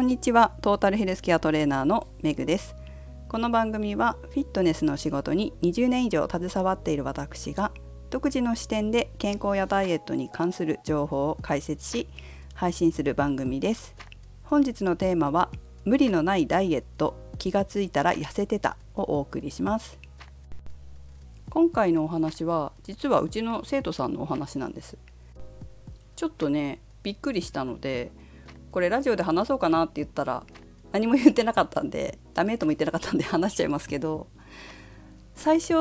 [0.00, 0.52] こんにちは。
[0.62, 2.74] トータルヘルスケアトレーナーのメグです。
[3.28, 7.70] この番組はフィットネスの仕事に20年以上携わっている私が
[8.08, 12.08] 独自の視点で健康やダイエットに関する情報を解説し
[12.54, 13.94] 配信する番組です。
[14.44, 15.50] 本日のテーマは
[15.84, 19.98] 無理のないダイエット気がついたら痩せてたをお送りします。
[21.50, 24.96] 今回のお話は実はうちの生徒さんのお話なんです。
[26.16, 28.12] ちょっとねびっくりしたので
[28.70, 30.44] これラジオで話そうかなって言ったら
[30.92, 34.28] 何も言ってなかったんでダメとも言ってなかったんで話しちゃいますけど
[35.34, 35.74] 最初、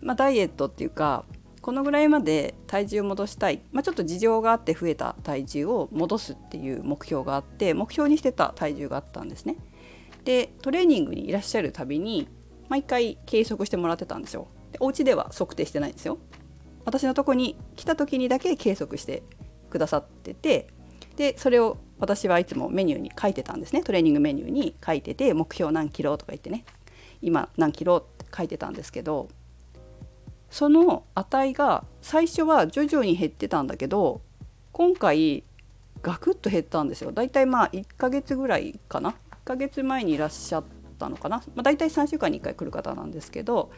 [0.00, 1.24] まあ、ダイエットっていうか
[1.60, 9.56] このぐらいまで体重を戻したい、まあ、ちょっと事情があって増えた体重を戻すっていう目標があって目標にしてた体重があったんですね。
[10.24, 12.28] でトレーニングにいらっしゃるたびに
[12.68, 14.48] 毎回計測してもらってたんですよ。
[14.72, 16.18] でお家では測定してないんですよ。
[16.84, 19.22] 私のとこに来た時にだけ計測して
[19.70, 20.68] くださってて
[21.16, 23.82] でそれを私はいつもメニューに書いてたんですね。
[23.82, 26.64] トレーニングメニューに書いてて目標何キロとか言ってね。
[27.20, 29.28] 今何キロって書いてたんですけど
[30.50, 34.20] その値が最初は徐々に減ってたんだけど
[34.72, 35.44] 今回
[36.02, 37.12] ガクッと減ったんですよ。
[37.12, 39.10] だいたいまあ1ヶ月ぐらいかな。
[39.10, 40.64] 1ヶ月前にいらっしゃっ
[40.98, 43.70] たのかな、まあ、だいたい3週間に1回来る方なんですけど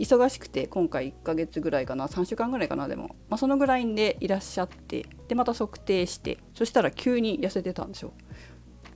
[0.00, 8.12] 忙しくて今回1ヶ月ぐらいかな3週間ぐらいかなでも、まあ、そのぐらいでいらっしゃってでまた測定してそしたら急に痩せてたんですよ。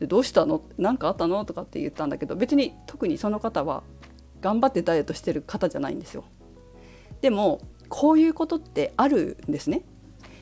[0.00, 0.62] でどうしたの？
[0.78, 1.44] 何かあったの？
[1.44, 3.82] とかって言ったんだけど別に特にその方は
[4.40, 6.24] 頑張ってダイエットしてる方じゃないんですよ。
[7.20, 7.60] でも
[7.90, 9.82] こういうことってあるんですね。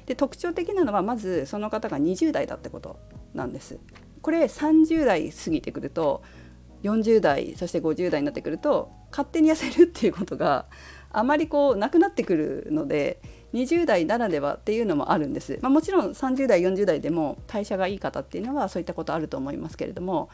[0.07, 2.99] で特徴的なのはまずその方が20代だってこと
[3.35, 3.79] なんです。
[4.21, 6.23] これ30代過ぎてくると
[6.83, 10.67] 40代そして50代になってくると勝手に痩せるっていうことが
[11.11, 13.21] あまりこうなくなってくるので
[13.55, 20.31] 20代ならではっていうのもあるんです、まあ、もちろん30代40代でも代謝がいい方っていうのはそういったことあると思いますけれども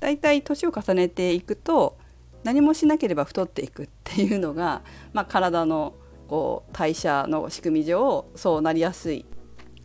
[0.00, 1.96] だいたい年を重ねていくと
[2.42, 5.94] 何もしなければ太っていくっていうのが、まあ、体の
[6.28, 9.24] こう代謝の仕組み上そうなりやすい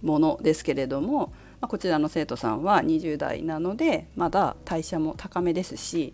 [0.02, 6.14] ものですけれども、まあ、こちらの生徒さんは20代なのでまだ代謝も高めですし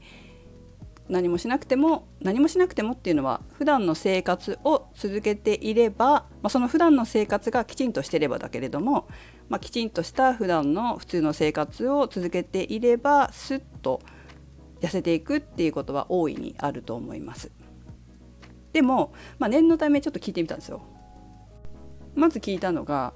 [1.10, 9.08] 何もしなくても何もしなくてもっていうのは普段の生活を続けていれば、まあ、その普段の生活がきちんとしてればだけれども、
[9.48, 14.02] まあ、きちんとした普段の普通の生活を続けていればすっと
[14.82, 17.52] 痩せていくっていうことは大いにあると思います。
[18.74, 20.82] でも、まあ、念のためちょっと聞いてみたんですよ。
[22.16, 23.14] まず聞いたのが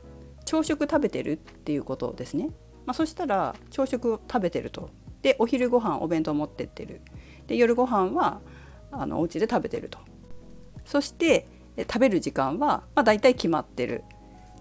[0.52, 2.50] 朝食食べてるっていうことですね、
[2.86, 4.90] まあ、そしたら朝食を食べてると。
[5.22, 7.00] でお昼ご飯お弁当持ってってる。
[7.48, 8.42] で夜ご飯は
[8.92, 10.00] あのお家で食べてると。
[10.86, 11.48] そして
[11.78, 14.04] 食べる時間は、まあ、大体決まってる。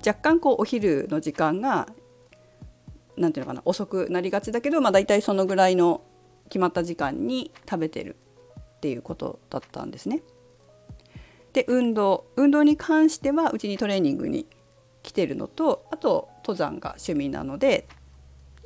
[0.06, 1.88] 若干こうお昼の時間が
[3.16, 6.02] 何ていうのかな遅くなりがちだけど、まあ、大体そのぐらいの
[6.44, 8.14] 決まった時間に食べてる
[8.60, 10.22] っていうことだったんですね。
[11.52, 12.26] で運動。
[12.36, 14.46] 運動に関してはうちにトレーニングに
[15.02, 17.88] 来てるのとあと登山が趣味なので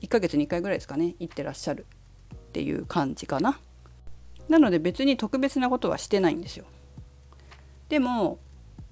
[0.03, 1.87] 1ヶ月に1回ぐらいですかね行ってらっしゃる
[2.35, 3.59] っていう感じかな。
[4.49, 6.67] なので別に特別なことはしてないんですよ。
[7.89, 8.39] でも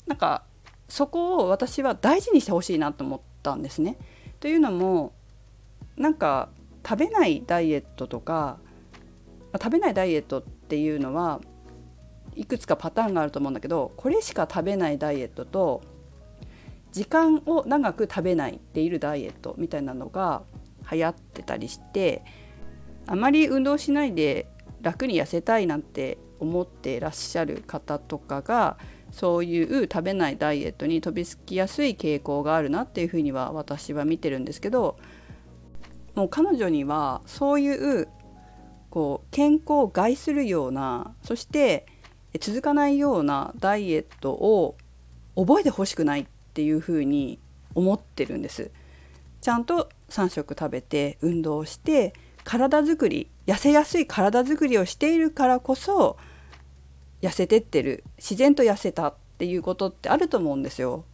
[0.07, 0.45] なんか
[0.89, 3.99] そこを私は大事にしてほしいなと思ったんですね。
[4.41, 5.13] というのも
[5.97, 6.49] なんか
[6.87, 8.59] 食べないダイエットとか
[9.55, 11.41] 食べないダイエットっていうのは
[12.35, 15.83] いくつかパターンがあると思うんだけどこれしか食べないダイエットと
[16.93, 20.43] 時間を長く食べないでいるダイエットみたいなのが
[20.91, 22.23] 流行ってたりして
[23.07, 24.47] あまり運動しないで
[24.83, 28.77] 楽に痩せたいなんて思ってらっしゃる方とかが
[29.11, 34.99] そういう食べないダイエットに飛びつきやすい傾向があるなっていうふうには私は見てるんですけど
[36.15, 38.09] もう彼女にはそういう
[38.91, 41.87] こう健康を害するようなそして
[42.41, 44.77] 続かないようなダイエットを
[45.37, 47.39] 覚えてほしくないていうふに
[47.75, 48.71] 思ってるんです。
[49.41, 52.13] ちゃんと3食食べて運動して
[52.45, 56.17] 体づくり痩せやすい体づくりをしているからこそ
[57.23, 61.05] 痩せてってる自然と痩せたっていうことってあると思うんですよ。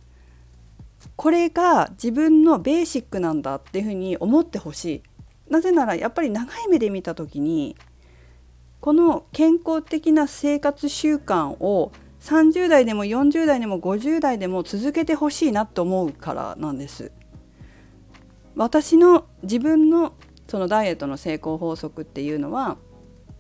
[1.17, 5.03] これが自分のベーシックなんだっていうふうに思ってほしい。
[5.51, 7.77] なぜならやっぱり長い目で見た時に
[8.81, 11.93] この健康的な生活習慣を
[12.29, 17.11] 30代でも40代でも50代でも続けてほしいなと思うからなんです。
[18.55, 20.13] 私の自分の
[20.47, 22.77] そのダイエットの成功法則っていうのは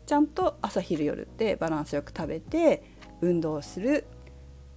[0.07, 2.83] ちゃんと朝昼夜でバランスよく食べて
[3.21, 4.07] 運動する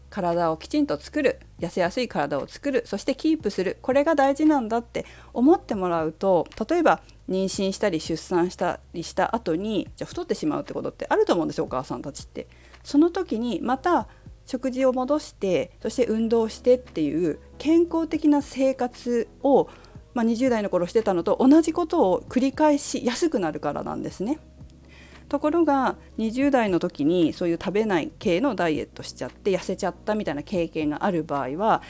[0.10, 12.48] 体をきちんと作る痩せやすい体を作るそしてキープするこれが大事なんだって思ってもらうと例えば妊娠したり出産したりした後にじゃ太ってしまうってことってあると思うんですよお母さんたちって。
[12.84, 14.08] その時にまた
[14.46, 19.70] 食事を戻してそして運動してっていう健康的な生活を、
[20.14, 24.40] まあ、20代の頃してたのと同じことを繰り返しやすくなるからなんですね。
[25.30, 31.82] ところが20代の時にそういう食べない系のダイエットしちゃって痩せちゃったみたいな経験がある場合は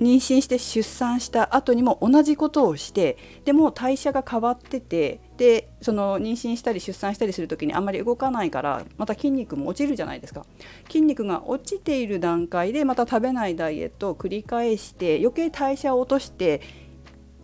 [0.00, 10.46] 妊娠して出産した後にも同じことをしてでも代謝が変わっててでその妊娠したり出産したりする時にあんまり動かないからまた筋肉も落ちるじゃないですか
[10.86, 16.62] 筋肉が落ちている段階でまた食べないダイエットを繰り返して余計代謝を落として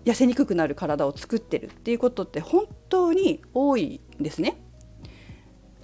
[0.06, 4.56] 痩せにくくなる体を作ってるっていうことって本当に多いんですね。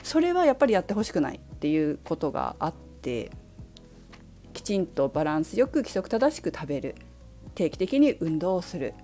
[0.02, 3.30] それはやっぱりやってほしくないっていうことがあって
[4.62, 6.94] きちんとバランスよく規則正しく食べる。
[7.56, 8.94] 定期的に運動をする。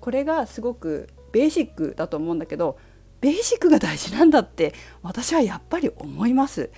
[0.00, 2.76] これがすごくベーシックだと思うんだけど
[3.22, 6.70] ベーシックが大事なんだって私はやっぱり思います。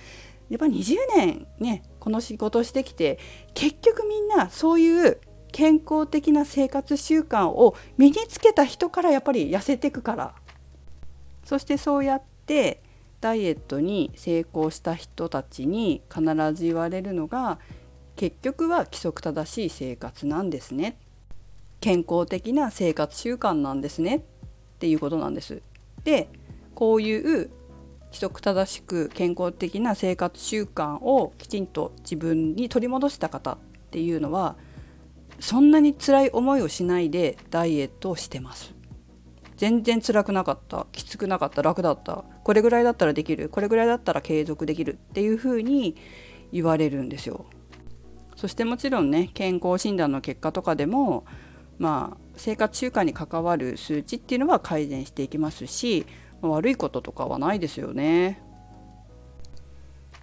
[0.49, 3.19] やっぱ20年ねこの仕事してきて
[3.53, 5.19] 結局みんなそういう
[5.51, 10.35] 健康的な生活習慣を身につけた人からやっぱり痩せていくから。
[11.43, 12.81] そしてそうやって
[13.19, 16.23] ダイエットに成功した人たちに必
[16.53, 17.59] ず言われるのが
[18.15, 20.97] 結局は規則正しい生活なんですね。
[21.81, 24.17] 健康的な生活習慣なんですね。
[24.17, 24.21] っ
[24.79, 25.61] ていうことなんです。
[26.03, 26.29] で
[26.73, 27.49] こういう
[28.07, 33.57] 規則正しく健康的な生活習慣をきちんと自分に取り戻した方っ
[33.91, 34.55] ていうのは
[35.39, 38.73] そんなに辛い思いをしないでダイエットをしてます。
[39.57, 40.85] 全然辛くなかった。
[40.91, 41.61] きつくなかった。
[41.61, 42.25] 楽だった。
[42.43, 43.49] これぐらいだったらできる。
[43.49, 44.93] これぐらいだったら継続できる。
[44.93, 45.95] っていうふうに
[46.51, 47.45] 言われるんですよ。
[48.35, 51.25] そしてもちろんね健康診断の結果とかでも
[51.77, 56.05] まあ生活習慣に関わる数値っていうのは改善していきますし
[56.41, 58.41] 悪いこととかはないですよね。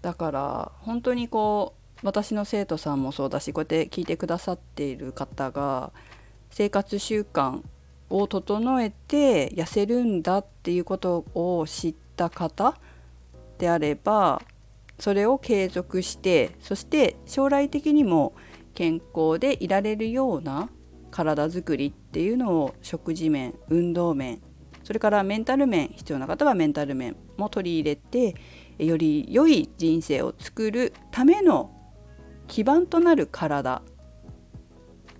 [0.02, 5.92] だから本当にこう私の生徒さんもそうだしこうやって聞いてくださっている方が
[6.50, 7.62] 生活習慣
[8.10, 12.76] を整えて痩せるんだっていうことを知った方
[13.58, 14.42] であれば
[15.02, 18.34] それを継続してそして将来的にも
[18.72, 20.70] 健康でいられるような
[21.10, 24.40] 体づくりっていうのを食事面運動面
[24.84, 28.36] それからメンタル面必要な方はメンタル面も取り入れて
[28.78, 31.72] より良い人生を作るための
[32.46, 33.82] 基盤となる体。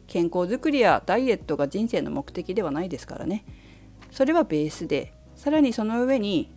[0.06, 3.44] 健康づくりやダイエットが人生の目的ではないですからね。
[4.12, 6.52] それはベースでさらにその上に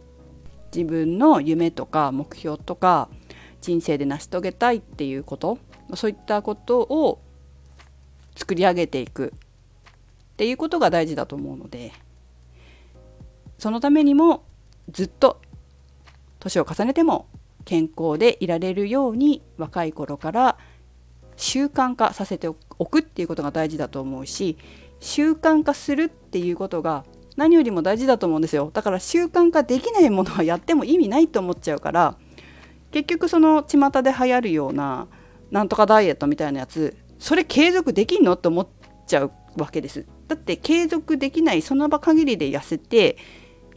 [0.75, 3.09] 自分の夢とか目標とか
[3.65, 5.57] 人生で成し遂げたいっていうこと
[5.95, 7.19] そういったことを
[8.35, 11.91] 作り上げていくっていうことが大事だと思うので
[13.57, 14.43] そのためにも
[14.91, 15.41] ずっと
[16.39, 17.27] 年を重ねても
[17.63, 20.57] 健康でいられるように若い頃から
[21.37, 24.57] 習慣化させておくっていうことが大事だと思うし
[24.99, 27.03] 習慣化するっていうことが
[27.35, 28.71] 何よりも大事だと思うんですよ。
[28.73, 32.17] だから習慣化できないものはやっても意味ないと思っちゃうから
[32.95, 35.09] 結局その巷で流行るような
[35.51, 38.67] なんとかダイエットみたいなやつそれ継続できんのって思っ
[39.05, 40.05] ちゃうわけです。
[40.29, 43.17] だって継続できないその場限りで痩せて、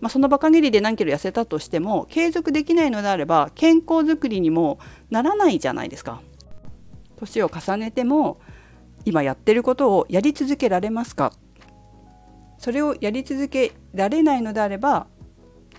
[0.00, 4.78] まあ、その場限りで何キロ痩せたとしても継続できないのであれば健康づくりにも
[5.11, 6.23] ならないじゃないですか。
[7.16, 8.40] 年を重ねても
[9.04, 11.33] 今やってることをやり続けられますか？
[12.59, 15.09] それをやり続けられないのであれば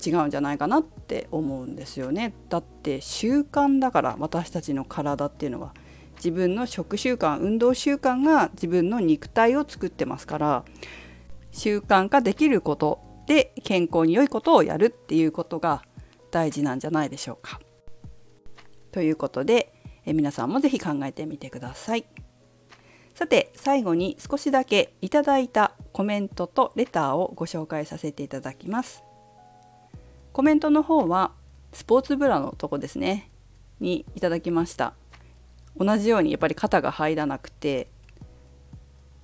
[0.04, 5.74] 違うんじゃないかなって思うんですよねだって習慣だから私たちの体っていうのは
[6.16, 10.66] 自分の食習慣運動習慣が自分の肉体を作ってますから
[11.52, 15.84] 習慣化できることで健康に良いことをやるっていうことが
[16.32, 17.60] 大事なんじゃないでしょうか。
[18.92, 19.74] ということで
[20.06, 22.06] え皆さんも是非考えてみてください。
[23.14, 29.04] さて最後に少しだけいただいたコメントとレターをご紹介させていただきます。
[30.40, 31.34] コメントの方は
[31.74, 33.30] スポーツブラのとこですね
[33.82, 34.94] にいただきました。
[35.76, 37.90] 同じようにやっぱり肩が入らなくて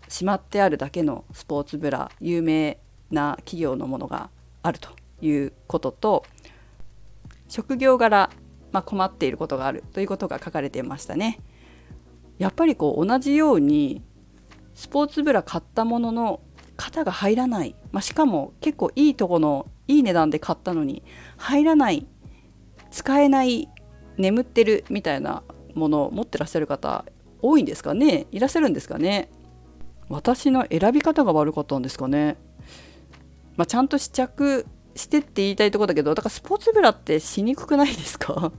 [0.10, 2.80] しまってあるだけのスポーツブラ有名
[3.12, 4.30] な企業のものが
[4.62, 4.90] あると
[5.22, 6.26] いうことと
[7.48, 8.30] 職業柄、
[8.74, 11.40] まあ、困っていることがあるということが書かれていましたね。
[12.40, 14.04] やっぱりこう同じように
[14.74, 16.42] スポーツブラ買ったものの
[16.78, 21.04] 肩が入らない、まあ、しかも結構いいとこのいい値段で買ったのに
[21.38, 22.06] 入らない
[22.92, 23.70] 使えない
[24.18, 27.06] 眠ってるみたいなものを持ってらっしゃる方
[27.42, 28.28] 多いんですかね？
[28.32, 29.30] いらっしゃるんですかね？
[30.10, 32.38] 私の選び方が悪かったんですかね、
[33.58, 34.66] まあ、ちゃんと試着
[34.96, 38.52] してって言いたいとこだけどだからスポーツブラってしにくくないですか？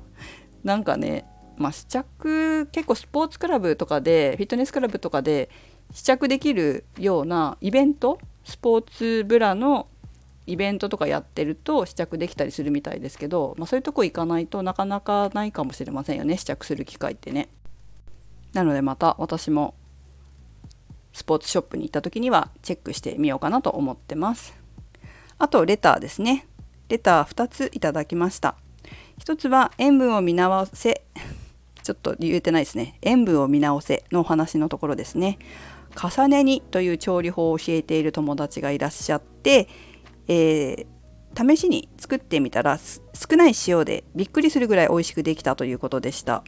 [0.62, 1.26] なんかね
[1.58, 5.48] まあ、試着結構スポーツクラブとかでフィットネスクラブとかで
[5.92, 9.88] 試着できるようなイベントスポーツブラの
[10.46, 17.48] イベントとかやってると試着できたりするみたいですけど、まあ、そういうとこ行かないとなかなかないかもしれませんよね試着する機会ってね。
[18.52, 19.74] なのでまた私も
[21.12, 24.54] スポーツショップに行った時にはチェックしてみようかなと思ってます。
[25.38, 26.46] あとレターですね。
[26.88, 28.56] レター2ついただきました。
[29.20, 31.02] 1つは塩分を見直せ
[31.82, 35.38] ちょっと言えてないですね塩分を見直せのお話のところですね
[35.96, 39.68] 重ね煮という調理法を教えている友達がいらっしゃって、
[40.28, 46.44] えー、試しに作ってみたら少ない塩でびっくりするぐらい美味しくできたということでした。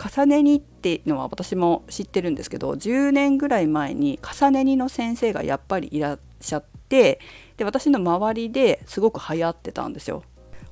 [0.00, 7.20] 重ね煮っていうのは私も知ってるんですけど10年ぐらい前に重ね煮の先生がやっぱりいらっしゃって
[7.58, 10.22] で私の周りですごく流行ってたんですよ。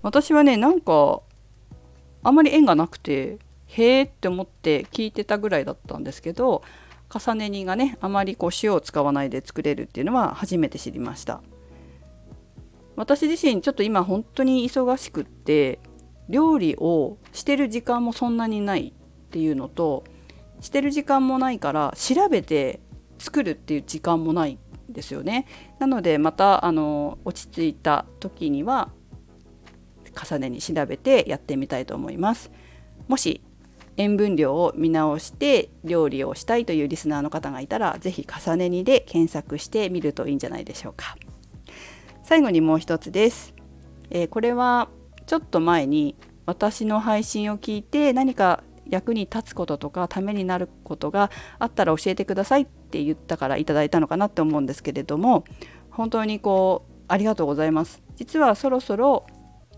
[0.00, 1.20] 私はねなんか
[2.22, 6.62] あんまり縁がなくてへえって思って聞いてたぐらいだったんですけど
[7.12, 11.40] 重ね煮がねあまりこう塩を使わないで作れるっていうのは初めて知りました。
[12.96, 15.78] 私自身ちょっと今本当に忙しくって
[16.28, 20.04] 料理をしてる時間もそんなにないっていうのと
[20.60, 22.80] してる時間もないから調べて
[23.18, 24.58] 作るっていう時間もない
[24.90, 25.46] んですよね。
[25.78, 28.90] なのでまたあの落ち着いた時には
[30.20, 32.50] 重ねに調べてやってみたいと思います。
[33.06, 33.40] もし
[33.98, 41.16] 塩分量を見直して料理をしたいというリスナーの方がいたら是非重ね煮で検索してみるといいんじゃないでしょうか。
[42.22, 43.54] 最後にもう一つです、
[44.10, 44.88] えー、これは
[45.26, 46.14] ちょっと前に
[46.46, 55.44] 私の配信を聞いて何か役に立つこととかためになることがあったら教えてくださいって言ったからいただいたのかなって思うんですけれども
[55.90, 58.02] 本当にこうありがとうございます。
[58.16, 59.26] 実はそろそろ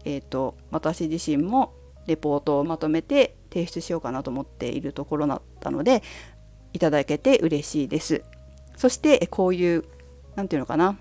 [0.04, 1.74] えーと、私自身も
[2.10, 6.02] レポートをまとめて提出しようかなと思っているところだったので
[6.72, 8.24] いただけて嬉しいです。
[8.76, 9.84] そしてこういう
[10.34, 10.98] 何て言うのかな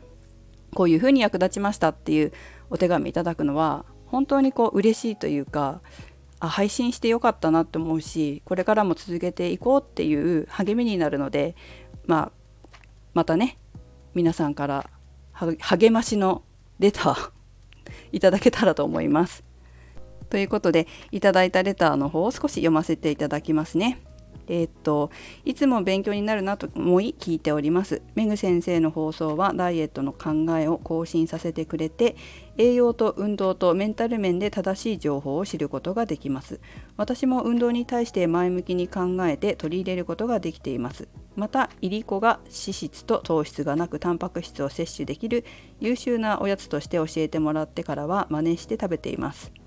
[0.75, 2.32] こういうふうに役立ちましたっていう
[2.70, 5.82] お手紙いただくのは本当にこう嬉しいというか
[6.39, 11.56] あ配信してよかったなって思うしこれからも続けていこうっていう励みになるので、
[12.06, 12.32] ま
[12.74, 12.78] あ、
[13.13, 13.58] またね
[14.13, 14.89] 皆さんから
[15.32, 16.44] 励ましの
[16.78, 17.32] レター
[18.12, 19.49] いただけたらと思います。
[20.29, 24.00] ということでいただいたレターの方を少し読ませていただきますね。
[24.50, 25.12] えー、っと
[25.45, 28.01] いつも勉強になるなと思い聞いております。
[28.15, 32.15] メグ先生の放送はダイエットの考えを更新させてくれて
[32.57, 36.59] 栄養と運動とメンタル面で正しい情報を知ることができます。
[36.98, 41.07] 私も運動に対して前向きに考えて取り入れることができています。
[41.36, 45.45] またいりこが脂質と糖質がなくタンパク質を摂取できる
[45.79, 49.59] 優秀なおやつとして教えてもらってからは真似して食べています。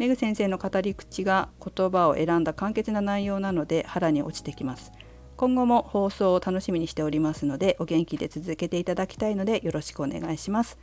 [0.00, 4.92] メグ先生の語り口が言葉を選んだ簡潔な内容なので腹に落ちてきます
[5.36, 10.78] 今後も放送を楽しみにしておりますのでお元気で続けていただきたいのでよろしくお願いします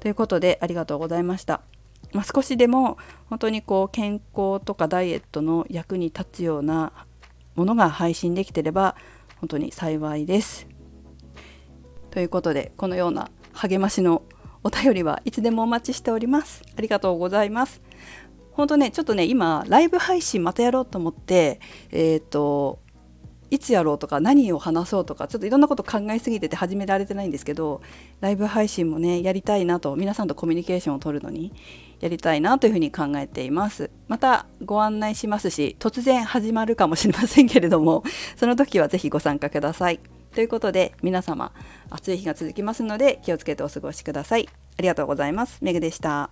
[0.00, 1.60] ということでありがとうございました
[2.14, 6.92] まあ、少しでも本当にこう健康とかダイエットの役に立つような
[7.54, 8.96] ものが配信できてれば
[9.36, 10.66] 本当に幸いです。
[12.10, 14.22] ということでこのような励ましの
[14.64, 16.62] お便りはいつでもお待ちしております。
[16.76, 17.80] ありがとうございます。
[18.52, 22.78] 本当ねちょっとね今ライブ配信またやろうと思ってえっ、ー、と
[23.52, 27.82] いつやろうとか何を話そうとかちょっといろんなこと考えすぎてて始められてないんですけど
[28.22, 31.52] ライブ配信もねやりたいなと皆さんとコミュニケーションを取るのに
[32.00, 33.90] やりたいなというふうに考えています。
[34.08, 38.04] またご案内しますし突然始まるかもしれませんけれども
[38.36, 40.00] その時は是非ご参加ください。
[40.34, 41.52] ということで皆様
[41.90, 44.48] 暑い日が続きますので気をつけてお過ごしください。
[44.78, 45.58] ありがとうございます。
[45.60, 46.30] メグでした。